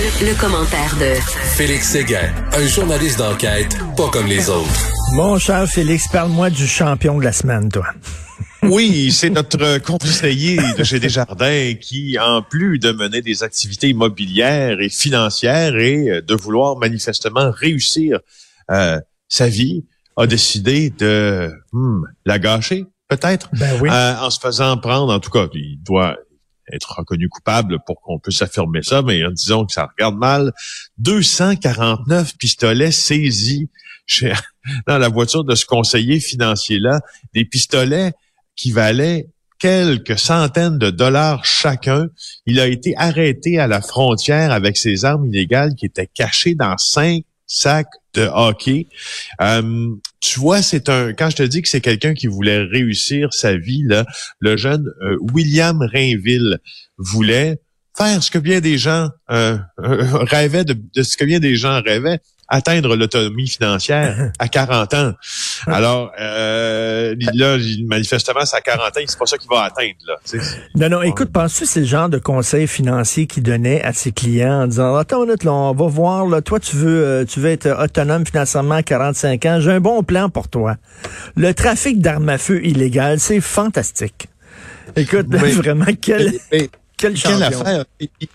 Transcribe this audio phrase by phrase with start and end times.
[0.00, 1.14] Le, le commentaire de
[1.56, 4.68] Félix Séguin, un journaliste d'enquête pas comme les autres.
[5.14, 7.86] Mon cher Félix, parle-moi du champion de la semaine, toi.
[8.64, 14.80] Oui, c'est notre conseiller de chez Desjardins qui, en plus de mener des activités immobilières
[14.80, 18.20] et financières et euh, de vouloir manifestement réussir
[18.70, 19.84] euh, sa vie,
[20.16, 23.88] a décidé de hmm, la gâcher, peut-être, Ben oui.
[23.90, 26.16] euh, en se faisant prendre, en tout cas, il doit
[26.72, 30.52] être reconnu coupable pour qu'on puisse affirmer ça, mais en disant que ça regarde mal,
[30.98, 33.68] 249 pistolets saisis
[34.86, 37.00] dans la voiture de ce conseiller financier-là,
[37.34, 38.12] des pistolets
[38.56, 42.08] qui valaient quelques centaines de dollars chacun.
[42.46, 46.76] Il a été arrêté à la frontière avec ses armes illégales qui étaient cachées dans
[46.78, 48.88] cinq sacs de hockey.
[49.40, 51.12] Euh, tu vois, c'est un.
[51.12, 54.04] Quand je te dis que c'est quelqu'un qui voulait réussir sa vie, là,
[54.38, 56.58] le jeune euh, William Rainville
[56.98, 57.60] voulait
[57.96, 62.20] faire ce que bien des gens euh, rêvaient de ce que bien des gens rêvaient,
[62.52, 65.12] atteindre l'autonomie financière à 40 ans.
[65.66, 70.14] Alors euh, là, manifestement, c'est à 40 ans, c'est pas ça qu'il va atteindre là.
[70.28, 70.46] tu sais.
[70.74, 74.12] Non, non, écoute, penses-tu que c'est le genre de conseil financier qu'il donnait à ses
[74.12, 77.24] clients en disant, attends, une minute, là, on va voir, là, toi, tu veux, euh,
[77.24, 80.76] tu veux être autonome financièrement à 45 ans, j'ai un bon plan pour toi.
[81.36, 84.28] Le trafic d'armes à feu illégal, c'est fantastique.
[84.96, 85.52] Écoute, Oui.
[85.52, 86.68] vraiment, quel, Mais-
[87.02, 87.38] quel champion?
[87.38, 87.84] Quelle affaire?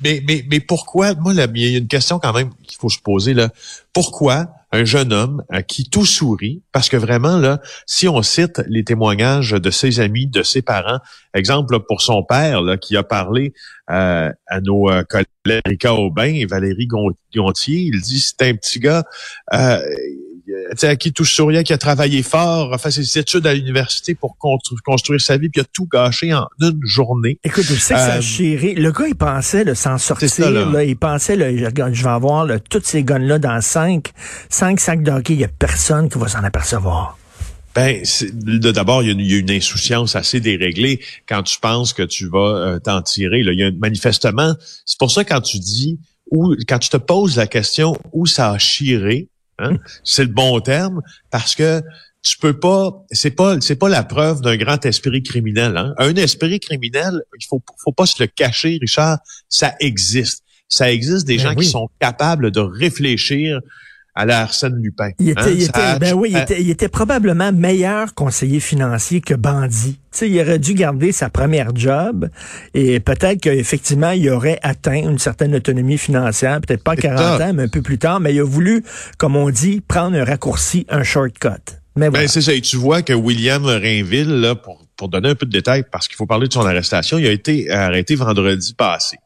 [0.03, 2.89] Mais, mais, mais pourquoi, moi, là, il y a une question quand même qu'il faut
[2.89, 3.49] se poser, là.
[3.93, 8.61] Pourquoi un jeune homme à qui tout sourit, parce que vraiment, là, si on cite
[8.67, 10.99] les témoignages de ses amis, de ses parents,
[11.33, 13.53] exemple, là, pour son père, là, qui a parlé
[13.89, 15.27] euh, à nos euh, collègues
[15.65, 19.05] Erika Aubin et Valérie Gon- Gontier, il dit, c'est un petit gars,
[19.53, 19.79] euh,
[20.75, 24.15] sais, à qui tout souriait, qui a travaillé fort, a fait ses études à l'université
[24.15, 27.39] pour constru- construire sa vie, puis a tout gâché en une journée.
[27.43, 28.73] Écoute, je sais que ça a Euh, chiré.
[28.73, 30.29] Le gars, il pensait s'en sortir.
[30.29, 30.65] ça, là.
[30.65, 30.83] là.
[30.83, 34.11] Il pensait, là, je vais avoir là, toutes ces guns-là dans cinq,
[34.49, 35.33] cinq sacs de hockey.
[35.33, 37.17] Il n'y a personne qui va s'en apercevoir.
[37.75, 38.01] Ben,
[38.73, 41.93] d'abord, il y, a une, il y a une insouciance assez déréglée quand tu penses
[41.93, 43.43] que tu vas euh, t'en tirer.
[43.43, 43.51] Là.
[43.53, 44.55] Il y a manifestement,
[44.85, 45.99] c'est pour ça quand tu dis
[46.31, 49.27] ou quand tu te poses la question où ça a chiré,
[49.59, 51.01] hein, c'est le bon terme
[51.31, 51.81] parce que
[52.21, 55.77] tu peux pas, c'est pas, c'est pas la preuve d'un grand esprit criminel.
[55.77, 55.93] Hein?
[55.97, 59.19] Un esprit criminel, il faut, faut pas se le cacher, Richard,
[59.49, 60.43] ça existe.
[60.67, 61.63] Ça existe des Ben gens oui.
[61.65, 63.61] qui sont capables de réfléchir
[64.17, 65.11] à la Arsène Lupin.
[65.19, 65.93] Il était, hein?
[65.93, 69.99] il ben oui, il était, il était probablement meilleur conseiller financier que bandit.
[70.11, 72.27] Tu sais, il aurait dû garder sa première job
[72.73, 77.19] et peut-être qu'effectivement, il aurait atteint une certaine autonomie financière, peut-être pas à C'est 40
[77.19, 77.47] ça.
[77.47, 78.83] ans, mais un peu plus tard, mais il a voulu,
[79.19, 81.49] comme on dit, prendre un raccourci, un shortcut.
[81.95, 82.23] Mais voilà.
[82.23, 82.53] Ben, c'est ça.
[82.53, 86.07] Et tu vois que William Rainville, là, pour, pour donner un peu de détails, parce
[86.07, 89.17] qu'il faut parler de son arrestation, il a été arrêté vendredi passé.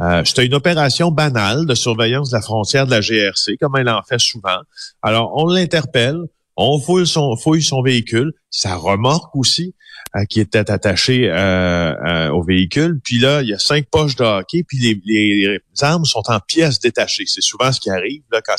[0.00, 3.88] Euh, C'était une opération banale de surveillance de la frontière de la GRC, comme elle
[3.88, 4.58] en fait souvent.
[5.02, 6.18] Alors, on l'interpelle,
[6.58, 9.74] on fouille son, fouille son véhicule, sa remorque aussi,
[10.16, 13.00] euh, qui était attachée euh, euh, au véhicule.
[13.04, 16.40] Puis là, il y a cinq poches de hockey, puis les, les armes sont en
[16.40, 17.24] pièces détachées.
[17.26, 18.56] C'est souvent ce qui arrive là quand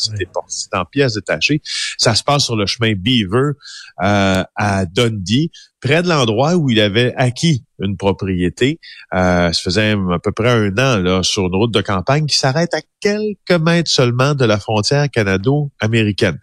[0.48, 1.62] c'est en pièces détachées.
[1.98, 3.54] Ça se passe sur le chemin Beaver
[4.02, 8.80] euh, à Dundee, près de l'endroit où il avait acquis une propriété.
[9.14, 12.38] Euh, ça faisait à peu près un an là sur une route de campagne qui
[12.38, 16.38] s'arrête à quelques mètres seulement de la frontière canado-américaine.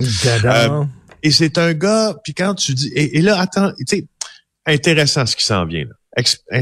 [1.22, 4.06] Et c'est un gars, puis quand tu dis, et, là, attends, tu sais,
[4.66, 5.94] intéressant ce qui s'en vient, là.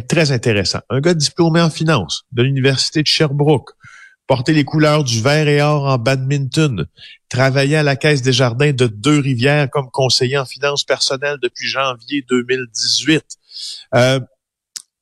[0.08, 0.80] Très intéressant.
[0.90, 3.70] Un gars diplômé en finance de l'Université de Sherbrooke,
[4.26, 6.86] porter les couleurs du vert et or en badminton,
[7.28, 12.24] travailler à la Caisse des Jardins de Deux-Rivières comme conseiller en finances personnelles depuis janvier
[12.28, 13.24] 2018.
[13.94, 14.26] Euh, tu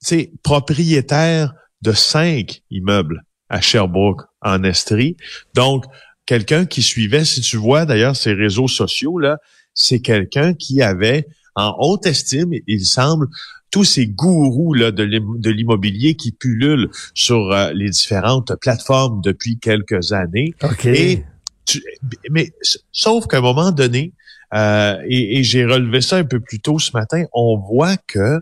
[0.01, 5.17] sais, propriétaire de cinq immeubles à Sherbrooke, en Estrie.
[5.55, 5.85] Donc,
[6.27, 9.39] quelqu'un qui suivait, si tu vois d'ailleurs ses réseaux sociaux, là,
[9.75, 13.27] c'est quelqu'un qui avait en haute estime, il semble,
[13.71, 19.21] tous ces gourous là, de l'im- de l'immobilier qui pullulent sur euh, les différentes plateformes
[19.23, 20.55] depuis quelques années.
[20.63, 20.87] OK.
[20.87, 21.25] Et
[21.67, 21.83] tu-
[22.31, 22.53] mais
[22.93, 24.13] sauf qu'à un moment donné,
[24.55, 28.41] euh, et, et j'ai relevé ça un peu plus tôt ce matin, on voit que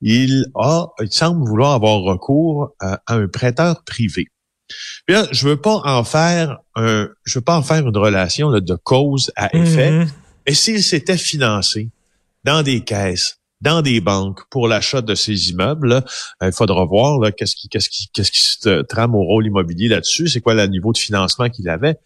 [0.00, 4.26] il a, il semble vouloir avoir recours à, un prêteur privé.
[5.06, 8.50] Puis là, je veux pas en faire un, je veux pas en faire une relation
[8.50, 9.90] de cause à effet.
[9.90, 10.08] Mhm.
[10.46, 11.90] Et s'il s'était financé
[12.44, 16.04] dans des caisses, dans des banques pour l'achat de ces immeubles, là,
[16.42, 20.28] il faudra voir qu'est-ce qui, qu'est-ce qui, qu'est-ce qui se trame au rôle immobilier là-dessus,
[20.28, 21.96] c'est quoi le niveau de financement qu'il avait.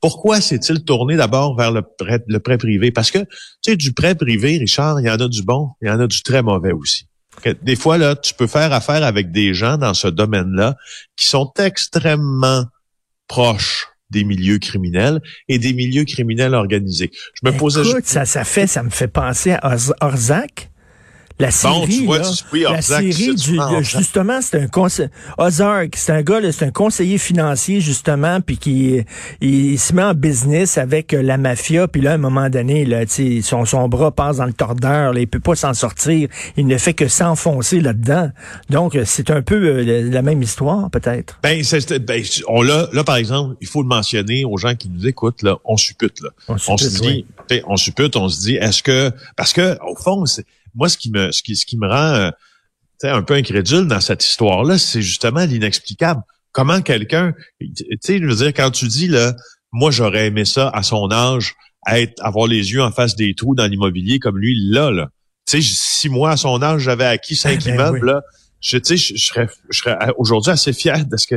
[0.00, 2.92] Pourquoi s'est-il tourné d'abord vers le prêt, le prêt privé?
[2.92, 3.26] Parce que, tu
[3.62, 6.06] sais, du prêt privé, Richard, il y en a du bon, il y en a
[6.06, 7.06] du très mauvais aussi.
[7.62, 10.76] Des fois, là, tu peux faire affaire avec des gens dans ce domaine-là
[11.16, 12.64] qui sont extrêmement
[13.28, 17.10] proches des milieux criminels et des milieux criminels organisés.
[17.42, 17.88] Je me posais...
[17.88, 20.70] Écoute, ça, ça fait, ça me fait penser à Orzac.
[21.40, 22.22] La série, là,
[22.70, 27.80] la série du, justement, c'est un conseiller, Ozark, c'est un gars, c'est un conseiller financier
[27.80, 29.00] justement, puis qui
[29.40, 32.84] il, se met en business avec euh, la mafia, puis là à un moment donné,
[32.84, 33.00] là,
[33.42, 36.78] son son bras passe dans le tordeur, là, il peut pas s'en sortir, il ne
[36.78, 38.30] fait que s'enfoncer là-dedans.
[38.70, 41.40] Donc euh, c'est un peu euh, la même histoire peut-être.
[41.42, 41.60] Ben,
[42.06, 45.42] ben on l'a là par exemple, il faut le mentionner aux gens qui nous écoutent
[45.42, 47.26] là, on suppute là, on, suppute, se dit,
[47.66, 51.10] on suppute, on se dit, est-ce que parce que au fond c'est moi, ce qui
[51.10, 52.30] me, ce qui, ce qui me rend euh,
[53.02, 56.22] un peu incrédule dans cette histoire-là, c'est justement l'inexplicable.
[56.52, 57.68] Comment quelqu'un, tu
[58.00, 59.34] sais, je veux dire, quand tu dis là,
[59.72, 61.54] moi j'aurais aimé ça à son âge,
[61.90, 65.08] être, avoir les yeux en face des trous dans l'immobilier comme lui là, là.
[65.46, 68.22] Tu sais, si moi à son âge j'avais acquis cinq ben immeubles, là,
[68.64, 71.34] je, tu sais, je, serais, je serais aujourd'hui assez fier de ce que.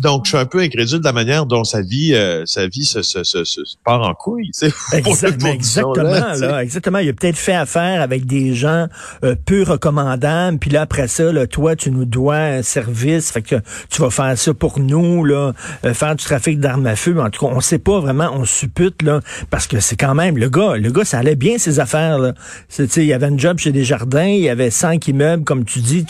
[0.00, 2.86] donc, je suis un peu incrédule de la manière dont sa vie, euh, sa vie
[2.86, 4.50] se, se, se, se, part en couille.
[4.58, 7.00] Tu sais, exactement, là, exactement.
[7.00, 8.86] Il a peut-être fait affaire avec des gens
[9.24, 10.58] euh, peu recommandables.
[10.58, 13.30] Puis là, après ça, là, toi, tu nous dois un service.
[13.30, 13.56] Fait que
[13.90, 15.52] tu vas faire ça pour nous, là,
[15.84, 17.20] euh, faire du trafic d'armes à feu.
[17.20, 18.30] En tout cas, on sait pas vraiment.
[18.32, 19.20] On suppute là,
[19.50, 20.76] parce que c'est quand même le gars.
[20.78, 22.18] Le gars, ça allait bien ses affaires.
[22.18, 22.32] Là.
[22.78, 24.24] Il y avait un job chez Desjardins.
[24.24, 26.06] Il y avait cinq immeubles, comme tu dis.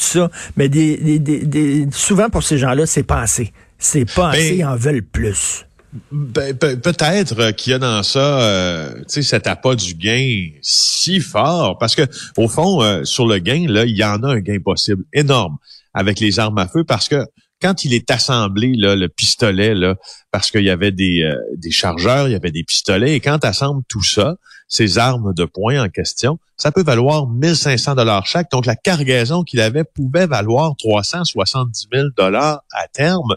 [0.56, 3.52] Mais des, souvent pour ces gens-là, c'est pas assez.
[3.78, 5.66] C'est pas ben, assez, ils en veulent plus.
[6.10, 11.20] Ben, peut-être qu'il y a dans ça, euh, tu sais, cet appât du gain si
[11.20, 12.02] fort, parce que
[12.38, 15.58] au fond, euh, sur le gain, là, il y en a un gain possible énorme
[15.92, 17.26] avec les armes à feu, parce que
[17.62, 19.94] quand il est assemblé, là, le pistolet, là,
[20.30, 23.38] parce qu'il y avait des, euh, des chargeurs, il y avait des pistolets, et quand
[23.38, 24.34] tu assembles tout ça,
[24.72, 28.50] ces armes de poing en question, ça peut valoir 1500 dollars chaque.
[28.50, 33.34] Donc, la cargaison qu'il avait pouvait valoir 370 000 dollars à terme.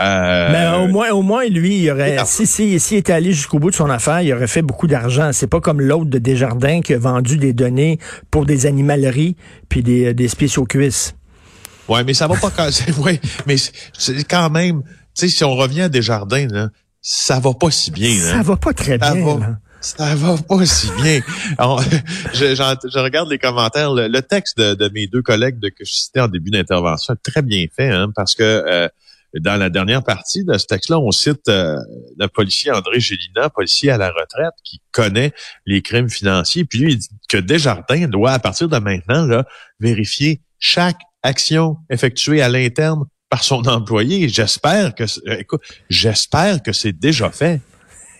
[0.00, 3.58] Euh, Mais au moins, au moins, lui, il aurait, si, si, si était allé jusqu'au
[3.58, 5.30] bout de son affaire, il aurait fait beaucoup d'argent.
[5.32, 7.98] C'est pas comme l'autre de Desjardins qui a vendu des données
[8.30, 9.36] pour des animaleries
[9.70, 11.14] puis des, des spéciaux cuisses.
[11.88, 12.92] Ouais, mais ça va pas casser.
[12.92, 16.68] ouais, mais c'est quand même, tu sais, si on revient à Desjardins, là,
[17.00, 18.18] ça va pas si bien.
[18.18, 19.58] Ça va pas très bien.
[19.82, 21.20] Ça va pas si bien.
[22.32, 23.92] je, je, regarde les commentaires.
[23.92, 27.42] Le, texte de, mes deux collègues de, que je citais en début d'intervention est très
[27.42, 28.88] bien fait, hein, parce que euh,
[29.40, 31.76] dans la dernière partie de ce texte-là, on cite euh,
[32.18, 35.32] le policier André Gélina, policier à la retraite, qui connaît
[35.66, 36.64] les crimes financiers.
[36.64, 39.44] Puis lui, il dit que Desjardins doit, à partir de maintenant, là,
[39.80, 44.28] vérifier chaque action effectuée à l'interne par son employé.
[44.28, 47.60] J'espère que, euh, écoute, j'espère que c'est déjà fait.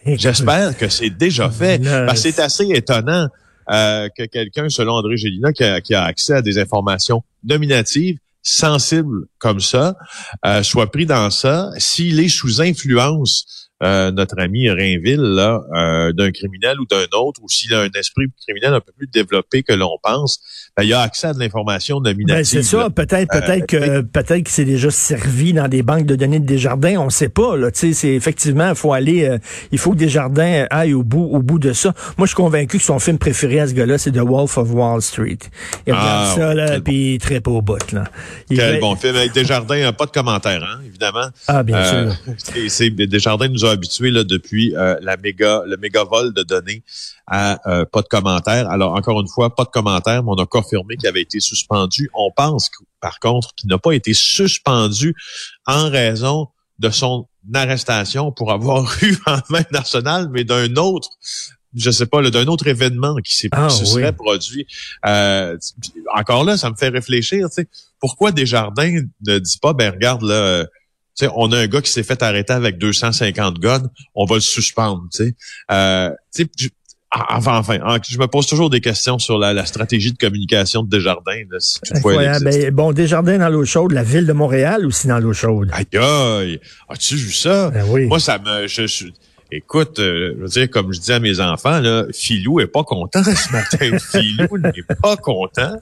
[0.06, 1.83] J'espère que c'est déjà fait.
[1.83, 3.29] Parce que c'est assez étonnant
[3.71, 5.65] euh, que quelqu'un, selon André Gélina, qui
[5.95, 9.97] a, accès à des informations nominatives, sensibles comme ça,
[10.45, 11.71] euh, soit pris dans ça.
[11.79, 17.40] S'il est sous influence euh, notre ami Rainville là euh, d'un criminel ou d'un autre,
[17.43, 20.38] ou s'il a un esprit criminel un peu plus développé que l'on pense,
[20.76, 22.36] ben, il a accès à de l'information nominative.
[22.36, 26.14] Ben, c'est ça, peut-être, peut-être que peut-être que c'est déjà servi dans des banques de
[26.14, 27.56] données de Desjardins, on sait pas.
[27.56, 29.38] Là, c'est effectivement, il faut aller, euh,
[29.72, 31.93] il faut que Desjardins aille au bout, au bout de ça.
[32.16, 34.70] Moi, je suis convaincu que son film préféré à ce gars-là, c'est The Wolf of
[34.72, 35.38] Wall Street.
[35.86, 38.04] Il regarde ah, ça là, puis il très au bout là.
[38.48, 41.26] quel bon film avec Desjardins, pas de commentaire, hein, évidemment.
[41.48, 42.34] Ah bien sûr.
[42.69, 46.83] C'est Desjardins nous a habitués là, depuis euh, la méga, le méga vol de données
[47.27, 48.69] à euh, pas de commentaires.
[48.71, 52.11] Alors, encore une fois, pas de commentaires, mais on a confirmé qu'il avait été suspendu.
[52.15, 55.15] On pense, par contre, qu'il n'a pas été suspendu
[55.67, 61.11] en raison de son arrestation pour avoir eu en main nationale, mais d'un autre
[61.77, 64.65] je sais pas, d'un autre événement qui s'est ah, se serait produit.
[65.06, 65.59] Euh,
[66.15, 67.69] encore là, ça me fait réfléchir, tu sais,
[67.99, 70.67] pourquoi Desjardins ne dit pas, ben regarde là,
[71.15, 74.41] sais, on a un gars qui s'est fait arrêter avec 250 guns, on va le
[74.41, 75.05] suspendre.
[75.13, 75.35] Tu sais,
[75.71, 76.11] euh,
[77.31, 77.79] enfin, enfin,
[78.09, 81.43] je me pose toujours des questions sur la, stratégie de communication de Desjardins.
[81.59, 85.71] si ben, bon, Desjardins dans l'eau chaude, la ville de Montréal aussi dans l'eau chaude.
[85.73, 87.71] Aïe aïe, as-tu vu ça?
[87.71, 88.06] Ben oui.
[88.06, 89.06] Moi, ça me, je,
[89.56, 92.82] Écoute, euh, je veux dire, comme je dis à mes enfants, là, Filou est pas
[92.82, 93.99] content ce matin.
[94.11, 95.77] Filou n'est pas content.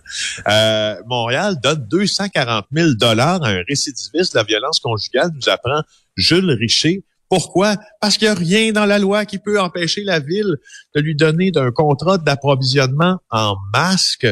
[0.46, 5.80] Euh, Montréal donne 240 000 dollars à un récidiviste de la violence conjugale, nous apprend
[6.16, 7.02] Jules Richer.
[7.30, 7.76] Pourquoi?
[7.98, 10.58] Parce qu'il n'y a rien dans la loi qui peut empêcher la ville
[10.94, 14.26] de lui donner d'un contrat d'approvisionnement en masque.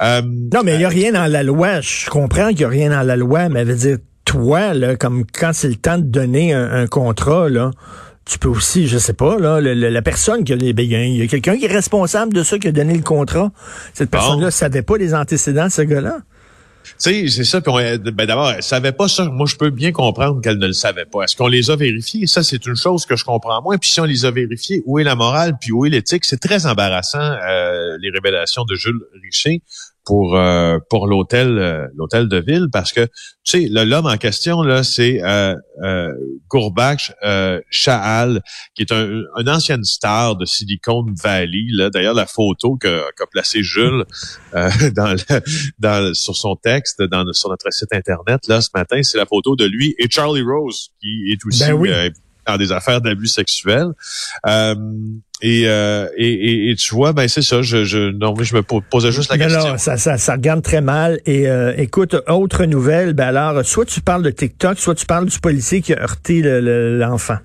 [0.00, 1.82] Euh, non, mais il n'y a rien dans la loi.
[1.82, 5.26] Je comprends qu'il n'y a rien dans la loi, mais veut dire, toi, là, comme
[5.26, 7.72] quand c'est le temps de donner un, un contrat, là,
[8.26, 11.22] tu peux aussi, je sais pas, là, la, personne qui a les ben, il y
[11.22, 13.52] a, quelqu'un qui est responsable de ça, qui a donné le contrat.
[13.94, 16.18] Cette personne-là ne savait pas les antécédents de ce gars-là.
[16.84, 17.60] Tu sais, c'est ça.
[17.60, 19.26] ben d'abord, elle savait pas ça.
[19.26, 21.22] Moi, je peux bien comprendre qu'elle ne le savait pas.
[21.22, 22.26] Est-ce qu'on les a vérifiés?
[22.26, 23.76] Ça, c'est une chose que je comprends moins.
[23.78, 26.24] Puis si on les a vérifiés, où est la morale puis où est l'éthique?
[26.24, 29.62] C'est très embarrassant euh, les révélations de Jules Richer
[30.06, 33.06] pour euh, pour l'hôtel euh, l'hôtel de ville parce que
[33.44, 36.12] tu sais l'homme en question là c'est euh, euh,
[36.48, 38.40] Gourbach euh, Chahal
[38.74, 43.26] qui est un, une ancienne star de Silicon Valley là d'ailleurs la photo que qu'a
[43.26, 44.04] placé Jules
[44.52, 45.16] dans,
[45.80, 49.56] dans sur son texte dans sur notre site internet là ce matin c'est la photo
[49.56, 52.12] de lui et Charlie Rose qui est aussi ben
[52.46, 53.90] dans des affaires d'abus sexuels.
[55.44, 57.60] Euh, euh, et, et, et, tu vois, ben c'est ça.
[57.60, 59.72] Je, je, non, je me posais juste la question.
[59.72, 61.20] Non, ça, ça, ça regarde très mal.
[61.26, 63.12] Et euh, écoute, autre nouvelle.
[63.12, 66.40] Ben alors, soit tu parles de TikTok, soit tu parles du policier qui a heurté
[66.42, 67.38] l'enfant.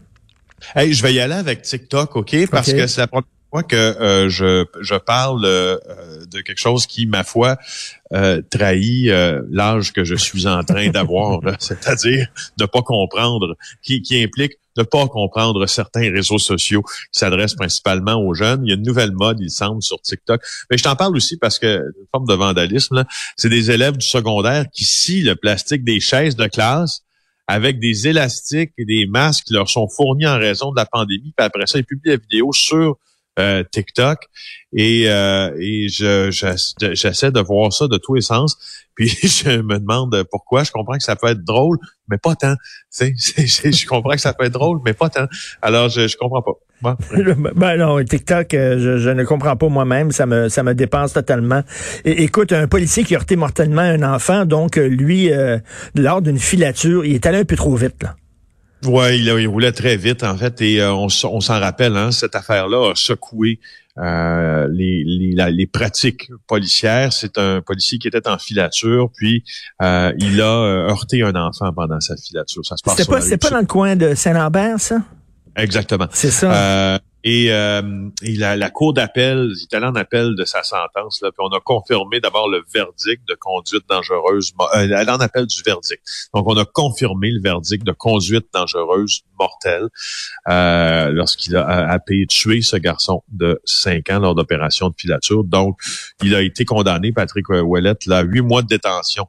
[0.75, 3.75] hey, je vais y aller avec TikTok, ok, parce que c'est la première fois que
[3.75, 5.77] euh, je, je parle euh,
[6.31, 7.58] de quelque chose qui, ma foi,
[8.13, 9.12] euh, trahit
[9.50, 12.27] l'âge que je suis en train d'avoir, c'est-à-dire
[12.58, 18.15] de pas comprendre, qui, qui implique ne pas comprendre certains réseaux sociaux qui s'adressent principalement
[18.15, 18.65] aux jeunes.
[18.65, 20.41] Il y a une nouvelle mode, il semble, sur TikTok.
[20.70, 23.03] Mais je t'en parle aussi parce que, une forme de vandalisme,
[23.36, 27.01] c'est des élèves du secondaire qui scient le plastique des chaises de classe
[27.48, 31.34] avec des élastiques et des masques qui leur sont fournis en raison de la pandémie.
[31.36, 32.98] Puis après ça, ils publient la vidéo sur
[33.39, 34.19] euh, TikTok
[34.73, 36.31] et, euh, et je,
[36.93, 38.57] j'essaie de voir ça de tous les sens.
[38.95, 40.65] Puis je me demande pourquoi.
[40.65, 41.77] Je comprends que ça peut être drôle,
[42.09, 42.55] mais pas tant.
[42.89, 45.27] C'est, je comprends que ça peut être drôle, mais pas tant.
[45.61, 46.51] Alors je, je comprends pas.
[47.55, 50.11] Ben non, TikTok, euh, je, ne comprends pas moi-même.
[50.11, 51.61] Ça me, ça me dépasse totalement.
[52.03, 55.31] Et, écoute, un policier qui a heurté mortellement un enfant, donc lui,
[55.95, 58.15] lors d'une filature, il est allé un peu trop vite là.
[58.85, 61.95] Ouais, il, il, roulait très vite en fait et euh, on, s'en rappelle.
[61.95, 63.59] Hein, cette affaire-là a secoué
[63.97, 67.13] euh, les, les, les, pratiques policières.
[67.13, 69.43] C'est un policier qui était en filature, puis
[69.81, 72.65] euh, il a heurté un enfant pendant sa filature.
[72.65, 72.97] Ça se passe.
[72.97, 75.03] C'était pas, pas dans le coin de Saint-Lambert, ça?
[75.55, 76.07] Exactement.
[76.11, 77.00] C'est ça.
[77.23, 77.81] Et, euh,
[78.23, 81.59] la, cour d'appel, il est allé en appel de sa sentence, là, puis on a
[81.59, 86.01] confirmé d'abord le verdict de conduite dangereuse, euh, elle en appel du verdict.
[86.33, 89.87] Donc on a confirmé le verdict de conduite dangereuse mortelle
[90.49, 95.43] euh, lorsqu'il a, a, tué ce garçon de 5 ans lors d'opération de filature.
[95.43, 95.79] Donc
[96.23, 99.27] il a été condamné, Patrick Ouellette, là, 8 mois de détention.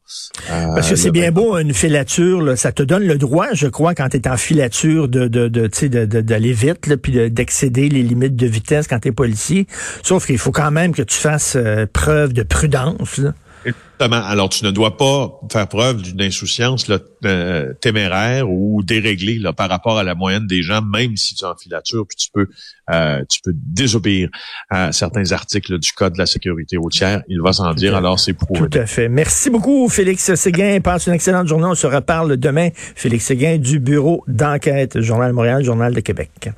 [0.50, 3.94] Euh, Parce que c'est bien beau une filature, ça te donne le droit, je crois,
[3.94, 8.36] quand tu es en filature, de d'aller de, de, de, vite, puis d'excéder les limites
[8.36, 9.66] de vitesse quand tu es policier.
[10.02, 13.20] Sauf qu'il faut quand même que tu fasses euh, preuve de prudence.
[13.64, 14.24] Exactement.
[14.24, 16.90] Alors, tu ne dois pas faire preuve d'une insouciance
[17.24, 21.44] euh, téméraire ou déréglée là, par rapport à la moyenne des gens, même si tu
[21.44, 22.48] es en filature, puis tu peux,
[22.90, 24.28] euh, tu peux désobéir
[24.70, 27.22] à certains articles du Code de la sécurité routière.
[27.28, 28.68] Il va s'en dire, alors c'est prouvé.
[28.68, 29.08] Tout à fait.
[29.08, 30.80] Merci beaucoup, Félix Séguin.
[30.80, 31.66] Passe une excellente journée.
[31.66, 32.70] On se reparle demain.
[32.74, 36.52] Félix Séguin du Bureau d'enquête, Journal de Montréal, Journal de Québec.